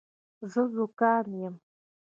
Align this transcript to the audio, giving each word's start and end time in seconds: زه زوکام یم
زه 0.51 0.61
زوکام 0.73 1.23
یم 1.41 1.55